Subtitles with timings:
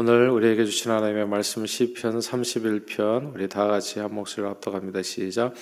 [0.00, 5.02] 오늘 우리에게 주신 하나님의 말씀 시편 31편 우리 다 같이 한 목소리로 합독합니다.
[5.02, 5.54] 시작.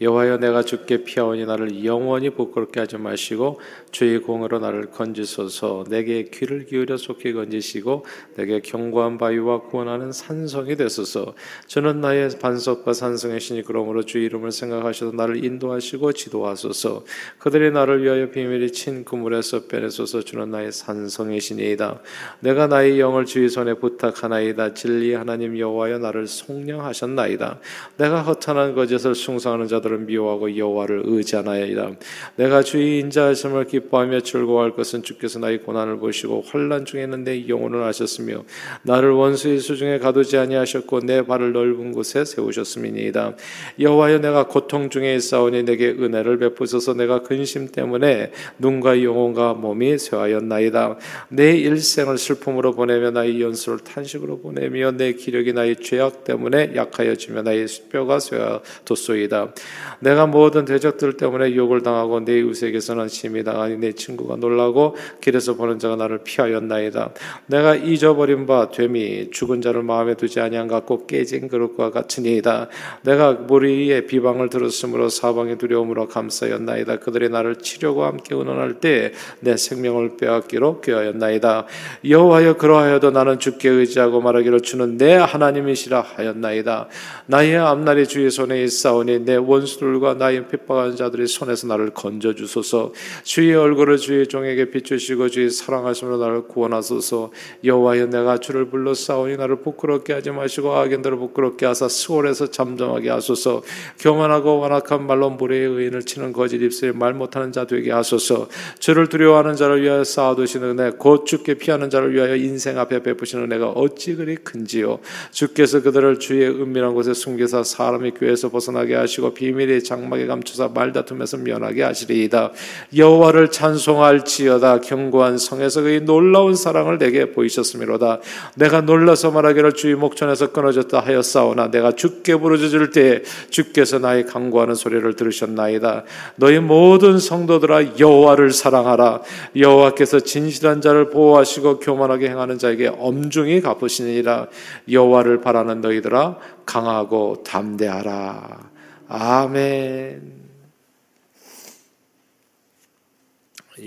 [0.00, 3.60] 여호와여 내가 주께 피하오니 나를 영원히 부끄럽게 하지 마시고
[3.90, 5.84] 주의 공으로 나를 건지소서.
[5.88, 8.04] 내게 귀를 기울여 속히 건지시고
[8.36, 11.34] 내게 견고한 바위와 구원하는 산성이 되소서.
[11.66, 17.04] 저는 나의 반석과 산성의 신이 그러므로 주 이름을 생각하셔서 나를 인도하시고 지도하소서.
[17.38, 20.22] 그들이 나를 위하여 비밀이 친 그물에서 빼내소서.
[20.22, 22.00] 주는 나의 산성이시니이다.
[22.40, 24.74] 내가 나의 영을 주의 손에 부탁하나이다.
[24.74, 27.60] 진리 하나님 여호와여 나를 속량하셨나이다.
[27.96, 31.92] 내가 허탄한 거짓을 숭상하는 자들 자들을 미워하고 여호와를 의지하나이다.
[32.36, 38.44] 내가 주의 인자하심을 기뻐하며 즐거워할 것은 주께서 나의 고난을 보시고 환난 중에는 내 영혼을 아셨으며
[38.82, 43.36] 나를 원수의 수중에 가두지 아니하셨고 내 발을 넓은 곳에 세우셨음이니이다.
[43.80, 50.98] 여호와여 내가 고통 중에 있사오니 내게 은혜를 베푸소서 내가 근심 때문에 눈과 영혼과 몸이 쇠하였나이다.
[51.28, 57.66] 내 일생을 슬픔으로 보내며 나의 연수를 탄식으로 보내며 내 기력이 나의 죄악 때문에 약하여지며 나의
[57.90, 59.52] 뼈가 쇠하도소이다.
[60.00, 65.78] 내가 모든 대적들 때문에 욕을 당하고 내 이웃에게서는 심히 당하니 내 친구가 놀라고 길에서 보는
[65.78, 67.10] 자가 나를 피하였나이다.
[67.46, 72.68] 내가 잊어버린 바 됨이 죽은 자를 마음에 두지 아니한 같고 깨진 그릇과 같으니이다.
[73.02, 76.98] 내가 무리의 비방을 들었으므로 사방의 두려움으로 감싸였나이다.
[76.98, 81.66] 그들이 나를 치려고 함께 의논할 때 내 생명을 빼앗기로 꾀하였나이다.
[82.08, 86.88] 여호와여 그러하여도 나는 주께 의지하고 말하기로 주는 내 하나님이시라 하였나이다.
[87.26, 92.92] 나의 앞날이 주의 손에 있사오니 내 원수들과 나의 핍박하는 자들의 손에서 나를 건져 주소서.
[93.22, 97.30] 주의 얼굴을 주의 종에게 비추시고 주의 사랑하심으로 나를 구원하소서.
[97.64, 103.62] 여호와여 내가 주를 불러 싸우니 나를 부끄럽게 하지 마시고 악인들을 부끄럽게 하사 수월에서 잠잠하게 하소서.
[103.98, 108.48] 교만하고 완악한 말로 무례의 의인을 치는 거짓 입술에 말 못하는 자 되게 하소서.
[108.78, 113.70] 주를 두려워하는 자를 위하여 쌓아두시는 은혜 곧 주께 피하는 자를 위하여 인생 앞에 베푸시는 은혜가
[113.70, 115.00] 어찌 그리 큰지요.
[115.30, 121.82] 주께서 그들을 주의 은밀한 곳에 숨기사 사람의 교회에서 벗어나게 하시고 비밀의 장막에 감추사 말다툼에서 면하게
[121.82, 122.52] 하시리이다.
[122.96, 128.20] 여호와를 찬송할지어다 견고한 성에서 그의 놀라운 사랑을 내게 보이셨음이로다.
[128.56, 135.14] 내가 놀라서 말하기를 주의 목전에서 끊어졌다 하였사오나 내가 주께 부르짖을 때 주께서 나의 강구하는 소리를
[135.14, 136.04] 들으셨나이다.
[136.36, 139.20] 너희 모든 성도들아 여호와를 사랑하라.
[139.54, 144.46] 여호와께서 진실한 자를 보호하시고 교만하게 행하는 자에게 엄중히 갚으시니라.
[144.90, 148.75] 여호와를 바라는 너희들아 강하고 담대하라.
[149.08, 150.46] 아멘.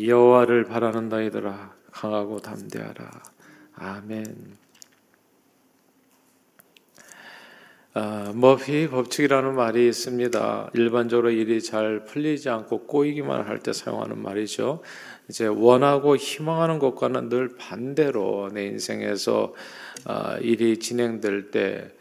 [0.07, 3.11] 여호와를 바라는 너희들아 강하고 담대하라.
[3.75, 4.57] 아멘.
[7.95, 10.69] 아, 머피 법칙이라는 말이 있습니다.
[10.73, 14.83] 일반적으로 일이 잘 풀리지 않고 꼬이기만 할 때 사용하는 말이죠.
[15.27, 19.53] 이제 원하고 희망하는 것과는 늘 반대로 내 인생에서
[20.05, 21.98] 아, 일이 진행될 때 아,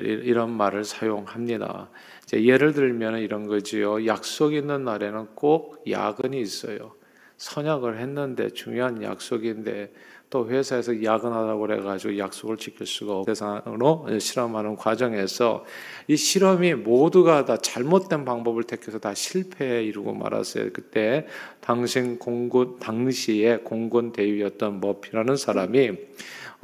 [0.00, 1.90] 이런 말을 사용합니다.
[2.32, 4.06] 예를 들면 이런 거지요.
[4.06, 6.92] 약속 있는 날에는 꼭 야근이 있어요.
[7.36, 9.92] 선약을 했는데 중요한 약속인데
[10.30, 15.64] 또 회사에서 야근하다고 그래가지고 약속을 지킬 수가 없는 대상으로 실험하는 과정에서
[16.08, 20.70] 이 실험이 모두가 다 잘못된 방법을 택해서 다 실패에 이르고 말았어요.
[20.72, 21.26] 그때
[21.60, 25.92] 당신 공군 당시에 공군 대위였던 머피라는 사람이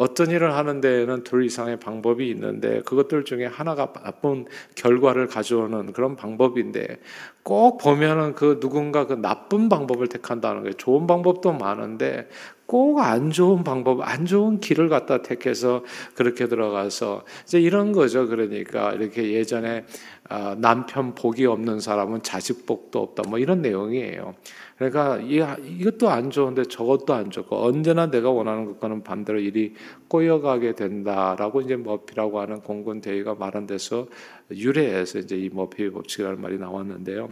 [0.00, 6.16] 어떤 일을 하는 데에는 둘 이상의 방법이 있는데 그것들 중에 하나가 나쁜 결과를 가져오는 그런
[6.16, 7.00] 방법인데
[7.43, 10.72] 꼭 보면은 그 누군가 그 나쁜 방법을 택한다는 거예요.
[10.75, 12.28] 좋은 방법도 많은데
[12.65, 15.83] 꼭 안 좋은 방법, 안 좋은 길을 갖다 택해서
[16.15, 18.28] 그렇게 들어가서 이제 이런 거죠.
[18.28, 19.84] 그러니까 이렇게 예전에
[20.28, 23.25] 아, 남편 복이 없는 사람은 자식 복도 없다.
[23.28, 24.37] 뭐 이런 내용이에요.
[24.81, 29.75] 그러니까 이것도 안 좋은데 저것도 안 좋고 언제나 내가 원하는 것과는 반대로 일이
[30.09, 34.07] 꼬여가게 된다라고 이제 머피라고 하는 공군 대위가 말한 데서
[34.51, 37.29] 유래해서 이제 이 머피 법칙이라는 말이 나왔는데요.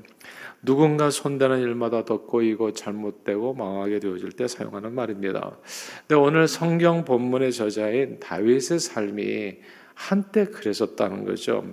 [0.63, 5.57] 누군가 손대는 일마다 더 꼬이고 잘못되고 망하게 되어질 때 사용하는 말입니다.
[6.07, 9.56] 근데 오늘 성경 본문의 저자인 다윗의 삶이
[9.94, 11.65] 한때 그랬었다는 거죠.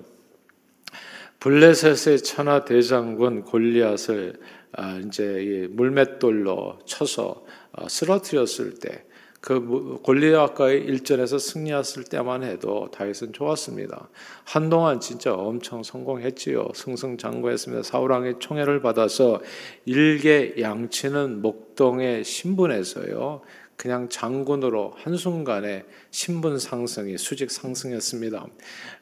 [1.46, 4.34] 블레셋의 천하 대장군 골리앗을
[4.72, 9.06] 아, 이제 물맷돌로 쳐서 어, 쓰러뜨렸을 때,
[9.42, 14.10] 그 골리앗과의 일전에서 승리했을 때만 해도 다윗은 좋았습니다.
[14.44, 16.70] 한동안 진짜 엄청 성공했지요.
[16.74, 17.84] 승승장구했습니다.
[17.84, 19.40] 사울왕의 총애를 받아서
[19.86, 23.42] 일개 양치는 목동의 신분에서요.
[23.78, 28.48] 그냥 장군으로 한순간에 신분 상승이 수직 상승했습니다.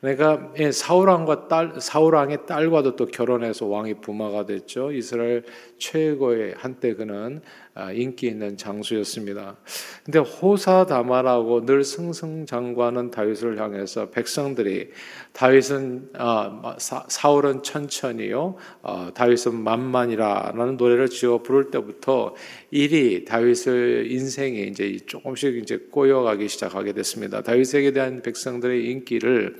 [0.02, 4.92] 내가 예, 사울왕과 딸 사울왕의 딸과도 또 결혼해서 왕이 부마가 됐죠.
[4.92, 5.44] 이스라엘
[5.78, 7.63] 최고의 한때 그는 아,
[7.94, 9.58] 인기 있는 장소였습니다.
[10.06, 14.92] 근데 호사다마라고 늘 승승장구하는 다윗을 향해서 백성들이
[15.32, 22.36] 다윗은 아, 사울은 천천히요, 아, 다윗은 만만이라라는 노래를 지어 부를 때부터
[22.70, 27.42] 일이 다윗의 인생이 이제 조금씩 이제 꼬여가기 시작하게 됐습니다.
[27.42, 29.58] 다윗에게 대한 백성들의 인기를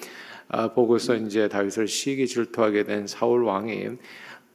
[0.76, 3.88] 보고서 이제 다윗을 시기 질투하게 된 사울 왕이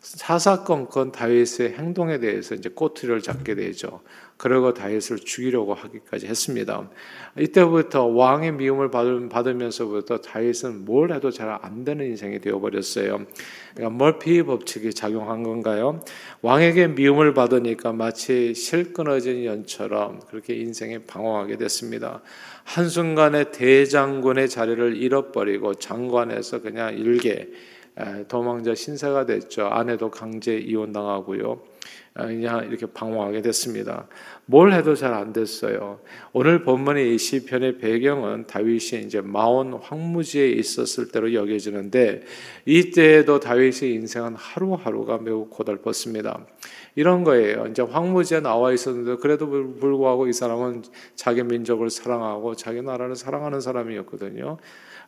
[0.01, 4.01] 사사건건 다윗의 행동에 대해서 이제 꼬투리를 잡게 되죠.
[4.37, 6.89] 그리고 다윗을 죽이려고 하기까지 했습니다.
[7.37, 8.91] 이때부터 왕의 미움을
[9.29, 13.27] 받으면서부터 다윗은 뭘 해도 잘 안 되는 인생이 되어버렸어요.
[13.75, 16.01] 그러니까 멀피 법칙이 작용한 건가요?
[16.43, 22.23] 왕에게 미움을 받으니까 마치 실 끊어진 연처럼 그렇게 인생이 방황하게 됐습니다.
[22.65, 27.49] 한순간에 대장군의 자리를 잃어버리고 장관에서 그냥 일개
[28.29, 29.67] 도망자 신세가 됐죠.
[29.67, 31.61] 아내도 강제 이혼당하고요.
[32.15, 34.09] 그냥 이렇게 방황하게 됐습니다.
[34.45, 36.01] 뭘 해도 잘 안 됐어요.
[36.33, 42.23] 오늘 본문의 이 시편의 배경은 다윗이 이제 마온 황무지에 있었을 때로 여겨지는데
[42.67, 46.45] 이때에도 다윗의 인생은 하루하루가 매우 고달팠습니다.
[46.97, 47.67] 이런 거예요.
[47.67, 50.83] 이제 황무지에 나와 있었는데 그래도 불구하고 이 사람은
[51.15, 54.59] 자기 민족을 사랑하고 자기 나라를 사랑하는 사람이었거든요.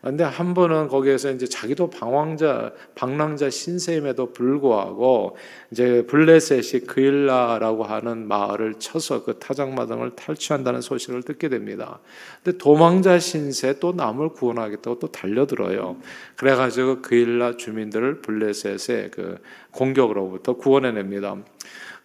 [0.03, 5.37] 근데 한 번은 거기에서 이제 자기도 방황자, 방랑자 신세임에도 불구하고
[5.71, 12.01] 이제 블레셋이 그일라라고 하는 마을을 쳐서 그 타작마당을 탈취한다는 소식을 듣게 됩니다.
[12.43, 15.99] 근데 도망자 신세 또 남을 구원하겠다고 또 달려들어요.
[16.37, 19.37] 그래가지고 그일라 주민들을 블레셋의 그
[19.71, 21.37] 공격으로부터 구원해냅니다.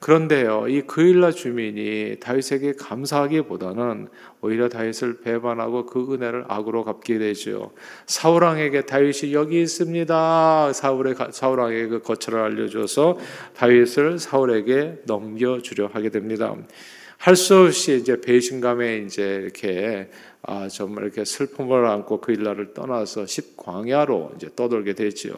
[0.05, 4.07] 그런데요, 이 그일라 주민이 다윗에게 감사하기보다는
[4.39, 7.71] 오히려 다윗을 배반하고 그 은혜를 악으로 갚게 되죠.
[8.05, 10.73] 사울 왕에게 다윗이 여기 있습니다.
[10.73, 13.17] 사울의 사울 왕에게 그 거처를 알려줘서
[13.55, 16.55] 다윗을 사울에게 넘겨주려 하게 됩니다.
[17.17, 20.11] 할 수 없이 이제 배신감에 이제 이렇게
[20.47, 25.33] 아, 정말 이렇게 슬픔을 안고 그 일날을 떠나서 십광야로 이제 떠돌게 되지요.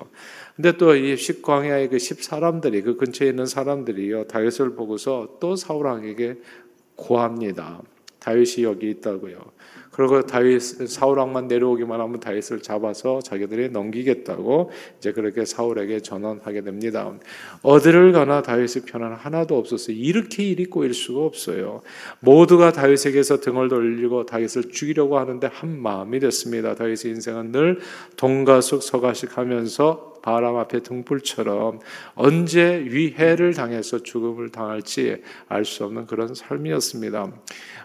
[0.55, 5.85] 근데 또 이 십광야의 그 십 사람들이 그 근처에 있는 사람들이요 다윗을 보고서 또 사울
[5.85, 6.37] 왕에게
[6.95, 7.81] 고합니다.
[8.19, 9.39] 다윗이 여기 있다고요.
[9.97, 17.11] 그리고 다윗 사울 왕만 내려오기만 하면 다윗을 잡아서 자기들이 넘기겠다고 이제 그렇게 사울에게 전언하게 됩니다.
[17.63, 19.97] 어디를 가나 다윗의 편은 하나도 없었어요.
[19.97, 21.81] 이렇게 일이 꼬일 수가 없어요.
[22.19, 26.75] 모두가 다윗에게서 등을 돌리고 다윗을 죽이려고 하는데 한 마음이 됐습니다.
[26.75, 27.79] 다윗의 인생은 늘
[28.17, 31.79] 동가숙 서가식 하면서 바람 앞에 등불처럼
[32.15, 37.31] 언제 위해를 당해서 죽음을 당할지 알 수 없는 그런 삶이었습니다.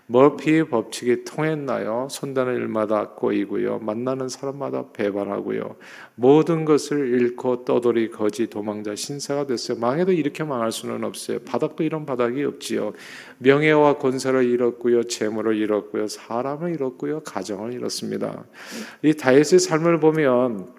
[0.07, 2.02] 머피 법칙이 통했나요?
[2.09, 3.79] 손다는 일마다 꼬이고요.
[3.81, 5.77] 만나는 사람마다 배반하고요.
[6.15, 9.79] 모든 것을 잃고 떠돌이 거지 도망자 신사가 됐어요.
[9.79, 11.41] 망해도 이렇게 망할 수는 없어요.
[11.41, 12.93] 바닥도 이런 바닥이 없지요.
[13.39, 15.05] 명예와 권세를 잃었고요.
[15.05, 16.07] 재물을 잃었고요.
[16.09, 17.21] 사람을 잃었고요.
[17.21, 18.45] 가정을 잃었습니다.
[19.03, 20.73] 이 다윗의 삶을 보면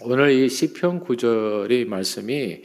[0.00, 2.62] 오늘 이 시편 구절의 말씀이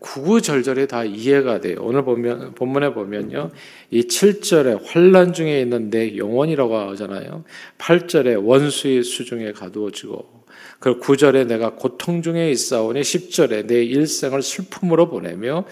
[0.00, 1.78] 구구절절에 다 이해가 돼요.
[1.80, 3.50] 오늘 보면 본문에 보면요.
[3.90, 7.44] 이 7절에 환란 중에 있는 내 영혼이라고 하잖아요.
[7.78, 10.44] 8절에 원수의 수중에 가두어지고
[10.80, 15.64] 그 9절에 내가 고통 중에 있사오니 10절에 내 일생을 슬픔으로 보내며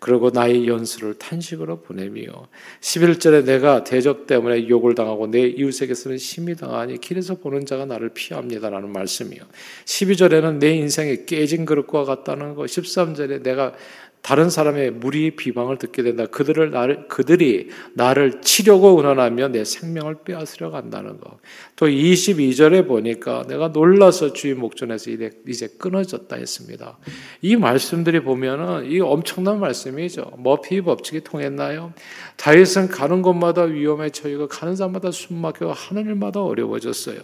[0.00, 2.48] 그리고 나의 연수를 탄식으로 보내며
[2.80, 8.90] 11절에 내가 대적 때문에 욕을 당하고 내 이웃에게서는 심히 당하니 길에서 보는 자가 나를 피합니다라는
[8.92, 9.42] 말씀이요.
[9.84, 12.62] 12절에는 내 인생이 깨진 그릇과 같다는 거.
[12.62, 13.74] 13절에 내가
[14.22, 16.26] 다른 사람의 무리 비방을 듣게 된다.
[16.26, 21.38] 그들을 나를 그들이 나를 치려고 운원하며 내 생명을 빼앗으려 간다는 거.
[21.76, 25.10] 또 22절에 보니까 내가 놀라서 주의 목전에서
[25.48, 26.98] 이제 끊어졌다 했습니다.
[27.40, 30.32] 이 말씀들이 보면은 이 엄청난 말씀이죠.
[30.38, 31.94] 머피 법칙이 통했나요?
[32.36, 37.18] 다윗은 가는 곳마다 위험에 처이고 가는 사람마다 숨막히고 하는 일마다 어려워졌어요.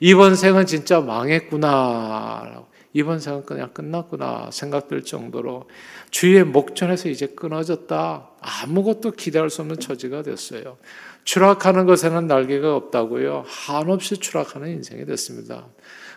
[0.00, 2.64] 이번 생은 진짜 망했구나.
[2.92, 5.68] 이번 생은 그냥 끝났구나 생각될 정도로
[6.10, 8.30] 주의 목전에서 이제 끊어졌다.
[8.40, 10.76] 아무것도 기대할 수 없는 처지가 됐어요.
[11.24, 13.44] 추락하는 것에는 날개가 없다고요.
[13.46, 15.66] 한없이 추락하는 인생이 됐습니다.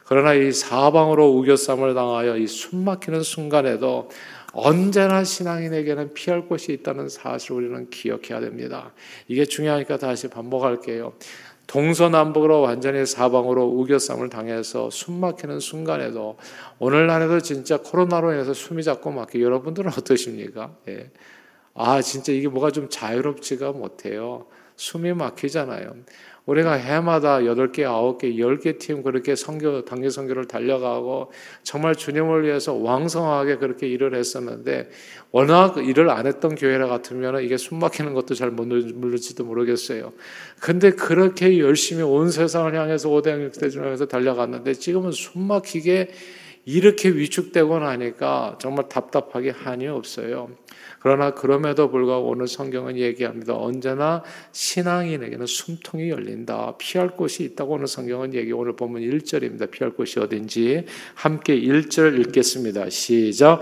[0.06, 4.10] 그러나 이 사방으로 우겨쌈을 당하여 이 숨막히는 순간에도
[4.54, 8.94] 언제나 신앙인에게는 피할 곳이 있다는 사실을 우리는 기억해야 됩니다.
[9.28, 11.14] 이게 중요하니까 다시 반복할게요.
[11.68, 16.38] 동서남북으로 완전히 사방으로 우겨쌈을 당해서 숨막히는 순간에도
[16.80, 20.76] 오늘날에도 진짜 코로나로 인해서 숨이 자꾸 막히 여러분들은 어떠십니까?
[20.90, 21.10] 예.
[21.74, 24.46] 아 진짜 이게 뭐가 좀 자유롭지가 못해요.
[24.76, 25.96] 숨이 막히잖아요.
[26.46, 31.32] 우리가 해마다 8개, 9개, 10개 팀 그렇게 성교, 단기 성교를 달려가고
[31.64, 34.90] 정말 주님을 위해서 왕성하게 그렇게 일을 했었는데
[35.32, 40.12] 워낙 일을 안 했던 교회라 같으면 이게 숨 막히는 것도 잘 모를지도 모르겠어요.
[40.60, 46.10] 근데 그렇게 열심히 온 세상을 향해서 오대양 육대준을 향해서 달려갔는데 지금은 숨 막히게
[46.66, 50.50] 이렇게 위축되고 나니까 정말 답답하게 한이 없어요.
[51.04, 53.58] 그러나 그럼에도 불구하고 오늘 성경은 얘기합니다.
[53.58, 56.76] 언제나 신앙인에게는 숨통이 열린다.
[56.78, 58.54] 피할 곳이 있다고 오늘 성경은 얘기.
[58.54, 59.70] 오늘 보면 1절입니다.
[59.70, 62.90] 피할 곳이 어딘지 함께 1절 읽겠습니다.
[62.90, 63.60] 시작.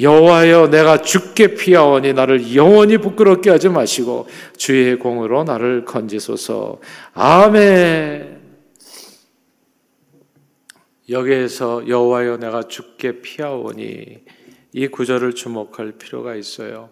[0.00, 6.78] 여호와여 내가 죽게 피하오니 나를 영원히 부끄럽게 하지 마시고 주의 공으로 나를 건지소서.
[7.14, 8.40] 아멘.
[11.10, 14.43] 여기에서 여호와여 내가 죽게 피하오니
[14.74, 16.90] 이 구절을 주목할 필요가 있어요.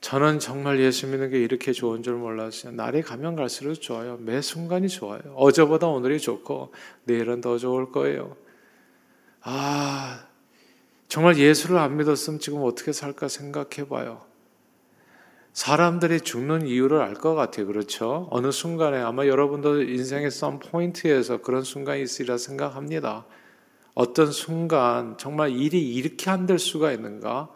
[0.00, 2.72] 저는 정말 예수 믿는 게 이렇게 좋은 줄 몰랐어요.
[2.72, 4.18] 날이 가면 갈수록 좋아요.
[4.20, 5.20] 매 순간이 좋아요.
[5.36, 6.72] 어제보다 오늘이 좋고
[7.04, 8.36] 내일은 더 좋을 거예요.
[9.40, 10.26] 아,
[11.06, 14.22] 정말 예수를 안 믿었으면 지금 어떻게 살까 생각해 봐요.
[15.52, 17.68] 사람들이 죽는 이유를 알 것 같아요.
[17.68, 18.26] 그렇죠?
[18.32, 23.24] 어느 순간에 아마 여러분도 인생의 썸 포인트에서 그런 순간이 있으리라 생각합니다.
[23.96, 27.48] 어떤 순간 정말 일이 이렇게 안 될 수가 있는가?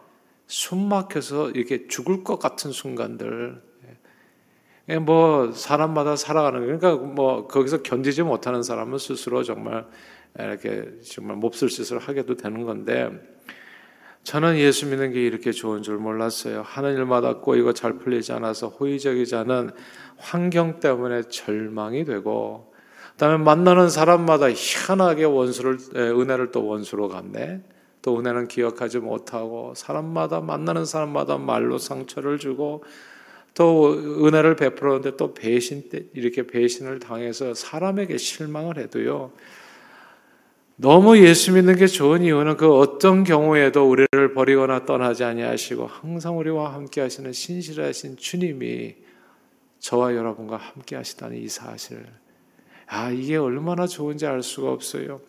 [0.47, 3.61] 숨 막혀서 이렇게 죽을 것 같은 순간들.
[4.89, 9.85] 예, 뭐 사람마다 살아가는 그러니까 뭐 거기서 견디지 못하는 사람은 스스로 정말
[10.37, 13.11] 이렇게 정말 몹쓸 짓을 하게도 되는 건데
[14.23, 16.63] 저는 예수 믿는 게 이렇게 좋은 줄 몰랐어요.
[16.63, 19.69] 하는 일마다 꼬이고 잘 풀리지 않아서 호의적이지 않은
[20.17, 22.70] 환경 때문에 절망이 되고 그
[23.21, 27.61] 다음에 만나는 사람마다 희한하게 원수를 은혜를 또 원수로 갚네.
[28.01, 32.83] 또 은혜는 기억하지 못하고 사람마다 만나는 사람마다 말로 상처를 주고
[33.53, 33.93] 또
[34.25, 35.83] 은혜를 베풀었는데 또 배신
[36.15, 39.31] 이렇게 배신을 당해서 사람에게 실망을 해도요.
[40.75, 46.73] 너무 예수 믿는 게 좋은 이유는 그 어떤 경우에도 우리를 버리거나 떠나지 아니하시고 항상 우리와
[46.73, 48.95] 함께 하시는 신실하신 주님이
[49.77, 52.03] 저와 여러분과 함께 하시다는 이 사실.
[52.93, 55.21] 아, 이게 얼마나 좋은지 알 수가 없어요.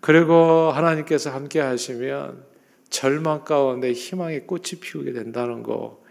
[0.00, 2.42] 그리고 하나님께서 함께 하시면
[2.88, 6.02] 절망 가운데 희망의 꽃이 피우게 된다는 거.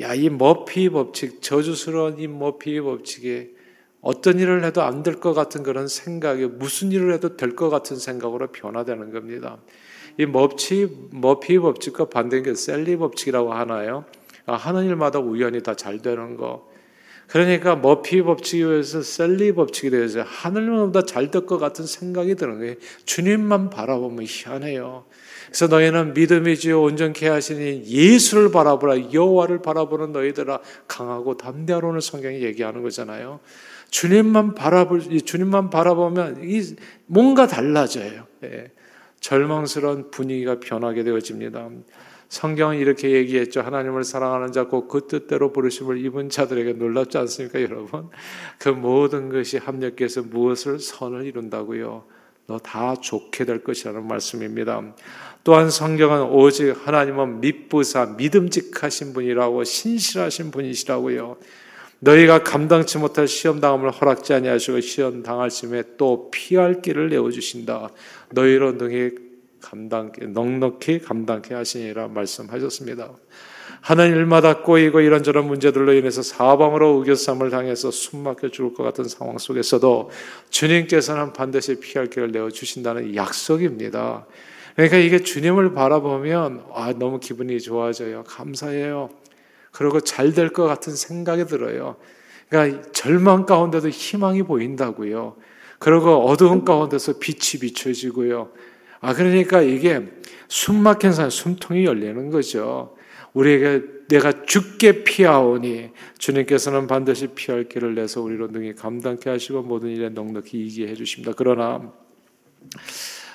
[0.00, 3.50] 야, 이 머피 법칙, 저주스러운 이 머피 법칙에
[4.00, 7.96] 어떤 일을 해도 안 될 것 같은 그런 생각이 무슨 일을 해도 될 것 같은
[7.98, 9.58] 생각으로 변화되는 겁니다.
[10.18, 14.06] 이 머피, 머피 법칙과 반대인 게 샐리 법칙이라고 하나요?
[14.46, 16.70] 아, 하는 일마다 우연히 다 잘 되는 거.
[17.28, 22.58] 그러니까 머피 법칙에 의해서 샐리 법칙에 대해서 하는 일마다 잘 될 것 같은 생각이 드는
[22.58, 22.74] 거예요.
[23.04, 25.04] 주님만 바라보면 희한해요.
[25.46, 33.40] 그래서 너희는 믿음이지요 온전케 하시니 예수를 바라보라 여호와를 바라보는 너희들아 강하고 담대하로는 성경이 얘기하는 거잖아요.
[33.90, 38.26] 주님만 바라볼 주님만 바라보면 이 뭔가 달라져요.
[38.44, 38.70] 예.
[39.20, 41.70] 절망스러운 분위기가 변하게 되어집니다.
[42.28, 43.60] 성경은 이렇게 얘기했죠.
[43.60, 48.08] 하나님을 사랑하는 자, 곧 그 뜻대로 부르심을 입은 자들에게 놀랍지 않습니까, 여러분?
[48.58, 52.04] 그 모든 것이 합력해서 무엇을 선을 이룬다고요?
[52.48, 54.94] 너 다 좋게 될 것이라는 말씀입니다.
[55.42, 61.36] 또한 성경은 오직 하나님은 믿부사, 믿음직하신 분이라고 신실하신 분이시라고요.
[61.98, 67.90] 너희가 감당치 못할 시험 당함을 허락지 아니하시고 시험 당할 심에 또 피할 길을 내어 주신다.
[68.32, 69.25] 너희로 능히
[69.60, 73.10] 감당 넉넉히 감당케 하시니라 말씀하셨습니다.
[73.80, 80.10] 하는 일마다 꼬이고 이런저런 문제들로 인해서 사방으로 우겨쌈을 당해서 숨막혀 죽을 것 같은 상황 속에서도
[80.50, 84.26] 주님께서는 반드시 피할 길을 내어 주신다는 약속입니다.
[84.74, 88.24] 그러니까 이게 주님을 바라보면 아 너무 기분이 좋아져요.
[88.24, 89.10] 감사해요.
[89.72, 91.96] 그리고 잘 될 것 같은 생각이 들어요.
[92.48, 95.36] 그러니까 절망 가운데도 희망이 보인다고요.
[95.78, 98.50] 그리고 어두운 가운데서 빛이 비춰지고요.
[99.06, 100.02] 아, 그러니까 이게
[100.48, 102.96] 숨 막힌 사람 숨통이 열리는 거죠.
[103.34, 110.08] 우리에게 내가 죽게 피하오니 주님께서는 반드시 피할 길을 내서 우리로 능히 감당케 하시고 모든 일에
[110.08, 111.34] 넉넉히 이기해 주십니다.
[111.36, 111.92] 그러나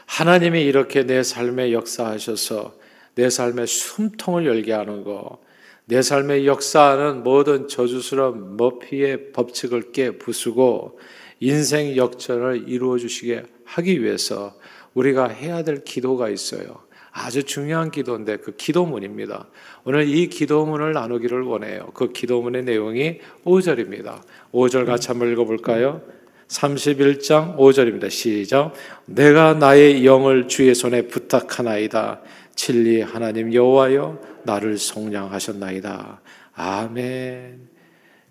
[0.08, 2.75] 하나님이 이렇게 내 삶에 역사하셔서
[3.16, 5.40] 내 삶의 숨통을 열게 하는 거,
[5.86, 11.00] 내 삶의 역사하는 모든 저주스러운 머피의 법칙을 깨 부수고
[11.40, 14.54] 인생 역전을 이루어 주시게 하기 위해서
[14.93, 16.83] 우리가 해야 될 기도가 있어요.
[17.12, 19.48] 아주 중요한 기도인데 그 기도문입니다.
[19.83, 21.91] 오늘 이 기도문을 나누기를 원해요.
[21.93, 24.21] 그 기도문의 내용이 5절입니다.
[24.53, 26.01] 5절 같이 한번 읽어볼까요?
[26.48, 28.10] 31장 5절입니다.
[28.10, 28.74] 시작.
[29.05, 32.21] 내가 나의 영을 주의 손에 부탁하나이다.
[32.55, 36.21] 진리 하나님 여호와여 나를 속량하셨나이다.
[36.53, 37.69] 아멘.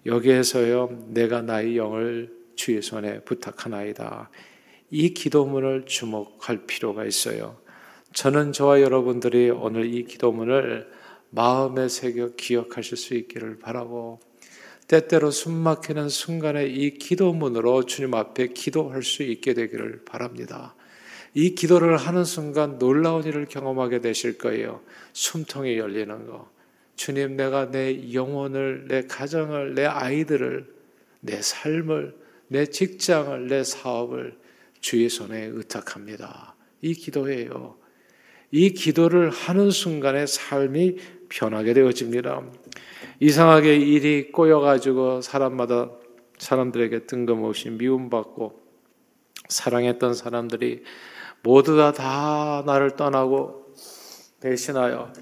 [0.07, 1.07] 여기에서요.
[1.09, 4.31] 내가 나의 영을 주의 손에 부탁하나이다.
[4.91, 7.57] 이 기도문을 주목할 필요가 있어요.
[8.13, 10.91] 저는 저와 여러분들이 오늘 이 기도문을
[11.31, 14.19] 마음에 새겨 기억하실 수 있기를 바라고
[14.89, 20.75] 때때로 숨막히는 순간에 이 기도문으로 주님 앞에 기도할 수 있게 되기를 바랍니다.
[21.33, 24.81] 이 기도를 하는 순간 놀라운 일을 경험하게 되실 거예요.
[25.13, 26.51] 숨통이 열리는 거.
[26.97, 30.67] 주님, 내가 내 영혼을, 내 가정을, 내 아이들을,
[31.21, 32.17] 내 삶을,
[32.49, 34.37] 내 직장을, 내 사업을
[34.81, 36.55] 주의 손에 의탁합니다.
[36.83, 37.77] 이 기도예요.
[38.51, 40.97] 이 기도를 하는 순간에 삶이
[41.29, 42.43] 변하게 되어집니다.
[43.21, 45.91] 이상하게 일이 꼬여가지고 사람마다
[46.39, 48.61] 사람들에게 뜬금없이 미움받고
[49.49, 50.83] 사랑했던 사람들이
[51.43, 53.75] 모두 다, 다 나를 떠나고
[54.41, 55.13] 배신하여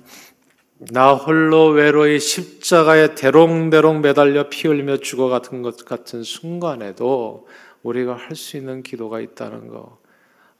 [0.93, 7.49] 나 홀로 외로이 십자가에 대롱대롱 매달려 피 흘리며 죽어가는 것 같은 순간에도
[7.83, 9.99] 우리가 할 수 있는 기도가 있다는 거.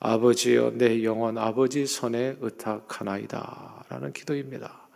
[0.01, 4.89] 아버지여 내 영혼 아버지 손에 의탁하나이다 라는 기도입니다.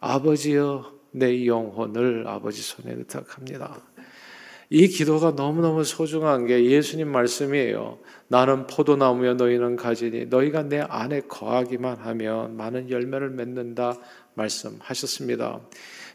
[0.00, 3.80] 아버지여 내 영혼을 아버지 손에 의탁합니다.
[4.68, 7.98] 이 기도가 너무너무 소중한 게 예수님 말씀이에요.
[8.26, 13.96] 나는 포도나무여 너희는 가지니 너희가 내 안에 거하기만 하면 많은 열매를 맺는다
[14.34, 15.60] 말씀하셨습니다.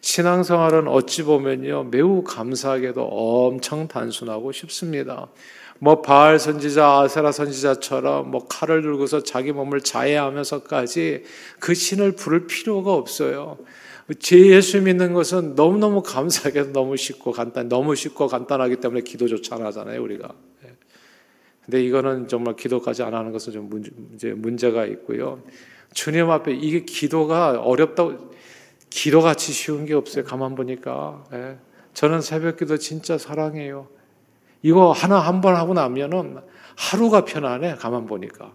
[0.01, 5.27] 신앙생활은 어찌 보면요 매우 감사하게도 엄청 단순하고 쉽습니다.
[5.84, 11.24] 뭐 바알 선지자, 아세라 선지자처럼 뭐 칼을 들고서 자기 몸을 자해하면서까지
[11.60, 13.58] 그 신을 부를 필요가 없어요.
[14.20, 19.65] 제 예수 믿는 것은 너무너무 감사하게 너무 쉽고 간단, 너무 쉽고 간단하기 때문에 기도조차 안
[19.65, 20.29] 하잖아요, 우리가.
[20.65, 20.74] 예.
[21.65, 25.41] 근데 이거는 정말 기도까지 안 하는 것은 좀 문제, 문제가 있고요.
[25.93, 28.31] 주님 앞에 이게 기도가 어렵다고,
[28.91, 31.24] 기도같이 쉬운 게 없어요, 가만 보니까.
[31.33, 31.57] 예.
[31.93, 33.88] 저는 새벽 기도 진짜 사랑해요.
[34.62, 36.38] 이거 하나 한 번 하고 나면은
[36.77, 38.51] 하루가 편안해, 가만 보니까.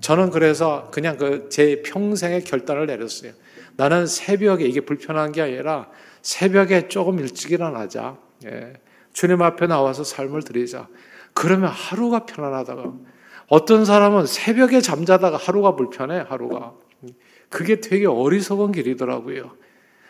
[0.00, 3.32] 저는 그래서 그냥 그 제 평생의 결단을 내렸어요.
[3.76, 5.88] 나는 새벽에 이게 불편한 게 아니라
[6.20, 8.18] 새벽에 조금 일찍 일어나자.
[8.44, 8.74] 예.
[9.12, 10.88] 주님 앞에 나와서 삶을 드리자.
[11.34, 12.92] 그러면 하루가 편안하다가
[13.46, 16.74] 어떤 사람은 새벽에 잠자다가 하루가 불편해, 하루가.
[17.52, 19.52] 그게 되게 어리석은 길이더라고요.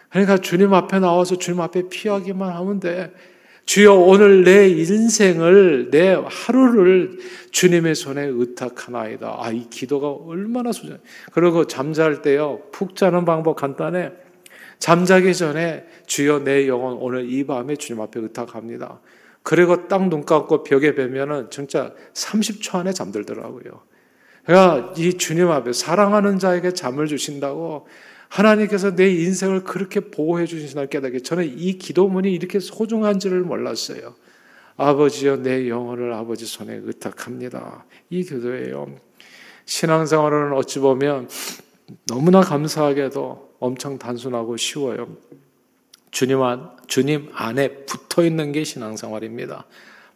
[0.08, 3.12] 그러니까 주님 앞에 나와서 주님 앞에 피하기만 하면 돼.
[3.64, 7.18] 주여 오늘 내 인생을 내 하루를
[7.50, 9.36] 주님의 손에 의탁하나이다.
[9.38, 10.98] 아, 이 기도가 얼마나 소중.
[11.32, 12.62] 그리고 잠잘 때요.
[12.72, 14.12] 푹 자는 방법 간단해.
[14.78, 19.00] 잠자기 전에 주여 내 영혼 오늘 이 밤에 주님 앞에 의탁합니다.
[19.42, 23.91] 그리고 딱 눈 감고 벽에 뵈면은 진짜 30초 안에 잠들더라고요.
[24.44, 27.86] 그러니까 이 주님 앞에 사랑하는 자에게 잠을 주신다고
[28.28, 34.14] 하나님께서 내 인생을 그렇게 보호해 주신다는 깨닫게 저는 이 기도문이 이렇게 소중한지를 몰랐어요.
[34.76, 37.84] 아버지여 내 영혼을 아버지 손에 의탁합니다.
[38.10, 38.96] 이 기도예요.
[39.66, 41.28] 신앙생활은 어찌 보면
[42.06, 45.08] 너무나 감사하게도 엄청 단순하고 쉬워요.
[46.10, 49.66] 주님 안, 주님 안에 붙어 있는 게 신앙생활입니다.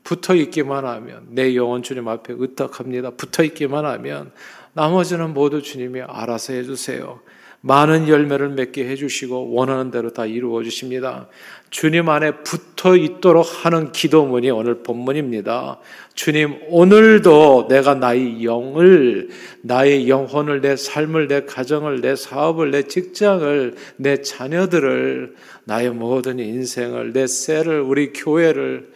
[0.06, 3.10] 붙어 있기만 하면 내 영혼 주님 앞에 의탁합니다.
[3.10, 4.30] 붙어 있기만 하면
[4.72, 7.18] 나머지는 모두 주님이 알아서 해주세요.
[7.60, 11.26] 많은 열매를 맺게 해주시고 원하는 대로 다 이루어 주십니다.
[11.70, 15.80] 주님 안에 붙어 있도록 하는 기도문이 오늘 본문입니다.
[16.14, 19.30] 주님, 오늘도 내가 나의 영을,
[19.62, 27.12] 나의 영혼을, 내 삶을, 내 가정을, 내 사업을, 내 직장을, 내 자녀들을, 나의 모든 인생을,
[27.12, 28.92] 내 셀을, 우리 교회를,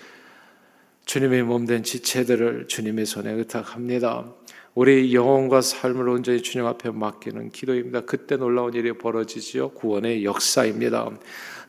[1.10, 4.32] 주님의 몸된 지체들을 주님의 손에 의탁합니다.
[4.76, 8.02] 우리 영혼과 삶을 온전히 주님 앞에 맡기는 기도입니다.
[8.02, 9.70] 그때 놀라운 일이 벌어지지요.
[9.70, 11.10] 구원의 역사입니다.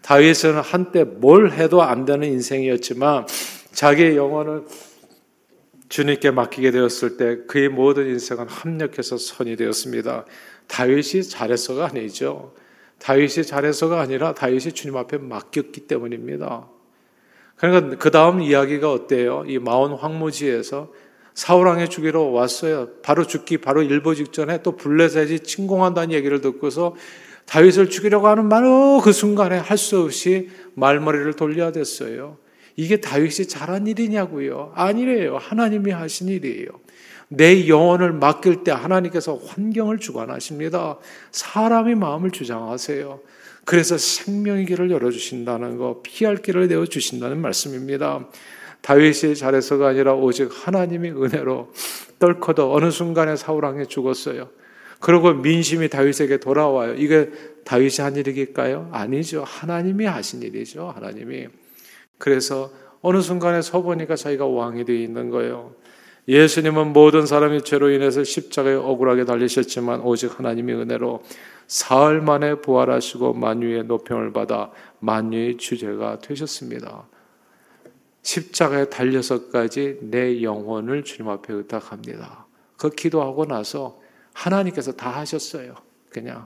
[0.04, 3.26] 다윗은 한때 뭘 해도 안 되는 인생이었지만
[3.72, 4.66] 자기의 영혼을
[5.90, 10.26] 주님께 맡기게 되었을 때 그의 모든 인생은 합력해서 선이 되었습니다.
[10.68, 12.54] 다윗이 잘해서가 아니죠.
[13.00, 16.70] 다윗이 잘해서가 아니라 다윗이 주님 앞에 맡겼기 때문입니다.
[17.62, 19.44] 그러니까 그 다음 이야기가 어때요?
[19.48, 20.92] 이 마온 황무지에서
[21.36, 22.90] 사울왕의 주기로 왔어요.
[23.04, 26.96] 바로 죽기 바로 일보 직전에 또 블레셋이 침공한다는 얘기를 듣고서
[27.46, 32.38] 다윗을 죽이려고 하는 바로 그 순간에 할 수 없이 말머리를 돌려야 됐어요.
[32.76, 34.72] 이게 다윗이 잘한 일이냐고요?
[34.74, 35.38] 아니래요.
[35.38, 36.68] 하나님이 하신 일이에요.
[37.28, 40.98] 내 영혼을 맡길 때 하나님께서 환경을 주관하십니다.
[41.32, 43.20] 사람이 마음을 주장하세요.
[43.66, 48.28] 그래서 생명의 길을 열어주신다는 거, 피할 길을 내어주신다는 말씀입니다.
[48.82, 51.72] 다윗이 잘해서가 아니라 오직 하나님의 은혜로
[52.20, 54.50] 떨커도 어느 순간에 사울왕에 죽었어요.
[55.00, 56.96] 그리고 민심이 다윗에게 돌아와요.
[56.96, 57.32] 이게
[57.64, 58.90] 다윗이 한 일일까요?
[58.92, 59.44] 아니죠.
[59.44, 60.92] 하나님이 하신 일이죠.
[60.96, 61.48] 하나님이.
[62.18, 62.72] 그래서
[63.02, 65.74] 어느 순간에 서보니까 자기가 왕이 되어 있는 거예요.
[66.28, 71.24] 예수님은 모든 사람이 죄로 인해서 십자가에 억울하게 달리셨지만 오직 하나님의 은혜로
[71.68, 77.08] 사흘 만에 부활하시고 만유의 노평을 받아 만유의 주제가 되셨습니다.
[78.22, 82.46] 십자가에 달려서까지 내 영혼을 주님 앞에 의탁합니다.
[82.78, 84.00] 그 기도하고 나서
[84.34, 85.76] 하나님께서 다 하셨어요.
[86.10, 86.46] 그냥.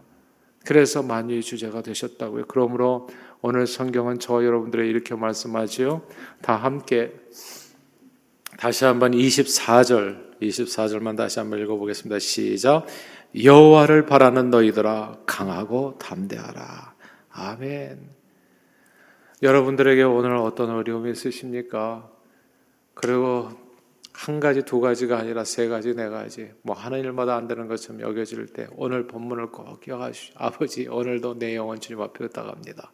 [0.65, 2.45] 그래서 만유의 주제가 되셨다고요.
[2.47, 3.07] 그러므로
[3.41, 6.01] 오늘 성경은 저 여러분들의 이렇게 말씀하지요.
[6.41, 7.13] 다 함께
[8.65, 12.17] 다시 한번 24절, 24절만 다시 한번 읽어보겠습니다.
[12.17, 12.87] 시작.
[13.43, 16.95] 여호와를 바라는 너희들아 강하고 담대하라.
[17.29, 18.09] 아멘.
[19.43, 22.09] 여러분들에게 오늘 어떤 어려움이 있으십니까?
[22.95, 23.49] 그리고
[24.13, 28.01] 한 가지, 두 가지가 아니라 세 가지, 네 가지, 뭐 하는 일마다 안 되는 것처럼
[28.01, 30.33] 여겨질 때 오늘 본문을 꼭 기억하시오.
[30.37, 32.91] 아버지, 오늘도 내 영혼 주님 앞에 의탁합니다.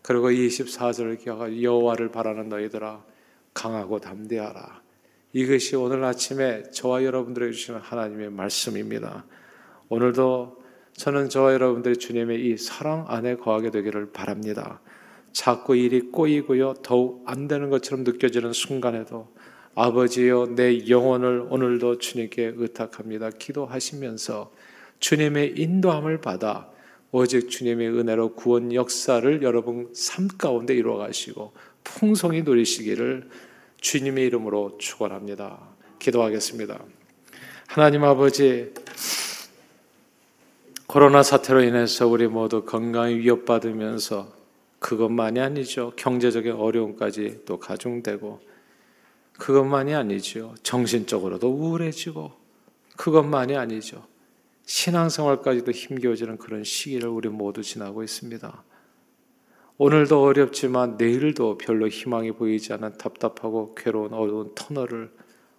[0.00, 3.04] 그리고 24절을 기억하고 여호와를 바라는 너희들아
[3.52, 4.83] 강하고 담대하라.
[5.34, 9.26] 이것이 오늘 아침에 저와 여러분들에게 주시는 하나님의 말씀입니다.
[9.88, 10.62] 오늘도
[10.96, 14.80] 저는 저와 여러분들이 주님의 이 사랑 안에 거하게 되기를 바랍니다.
[15.32, 16.74] 자꾸 일이 꼬이고요.
[16.84, 19.34] 더욱 안 되는 것처럼 느껴지는 순간에도
[19.74, 23.30] 아버지여 내 영혼을 오늘도 주님께 의탁합니다.
[23.30, 24.52] 기도하시면서
[25.00, 26.70] 주님의 인도함을 받아
[27.10, 33.28] 오직 주님의 은혜로 구원 역사를 여러분 삶 가운데 이루어 가시고 풍성히 누리시기를
[33.84, 35.60] 주님의 이름으로 축원합니다.
[35.98, 36.82] 기도하겠습니다.
[37.66, 38.72] 하나님 아버지
[40.86, 44.32] 코로나 사태로 인해서 우리 모두 건강이 위협받으면서
[44.78, 45.92] 그것만이 아니죠.
[45.96, 48.40] 경제적인 어려움까지 또 가중되고
[49.38, 50.54] 그것만이 아니죠.
[50.62, 52.32] 정신적으로도 우울해지고
[52.96, 54.06] 그것만이 아니죠.
[54.64, 58.64] 신앙생활까지도 힘겨워지는 그런 시기를 우리 모두 지나고 있습니다.
[59.76, 65.10] 오늘도 어렵지만 내일도 별로 희망이 보이지 않는 답답하고 괴로운 어두운 터널을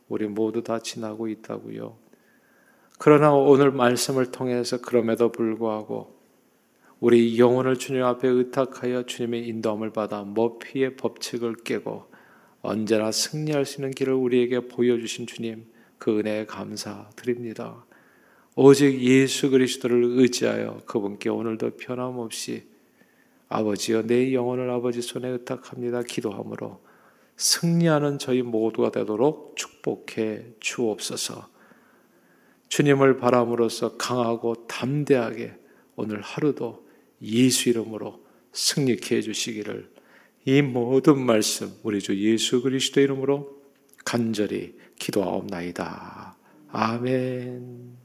[0.08, 1.98] 우리 모두 다 지나고 있다고요.
[2.98, 6.16] 그러나 오늘 말씀을 통해서 그럼에도 불구하고
[7.02, 12.06] 우리 영혼을 주님 앞에 의탁하여 주님의 인도함을 받아 머피의 법칙을 깨고
[12.62, 15.66] 언제나 승리할 수 있는 길을 우리에게 보여주신 주님
[15.98, 17.86] 그 은혜에 감사드립니다.
[18.56, 22.75] 오직 예수 그리스도를 의지하여 그분께 오늘도 변함없이
[23.50, 26.04] 아버지여 내 영혼을 아버지 손에 의탁합니다.
[26.04, 26.82] 기도함으로
[27.38, 31.50] 승리하는 저희 모두가 되도록 축복해 주옵소서.
[32.70, 35.54] 주님을 바람으로써 강하고 담대하게
[35.96, 36.86] 오늘 하루도
[37.22, 39.92] 예수 이름으로 승리케 해 주시기를
[40.46, 43.62] 이 모든 말씀 우리 주 예수 그리스도 이름으로
[44.04, 46.38] 간절히 기도하옵나이다.
[46.70, 48.05] 아멘.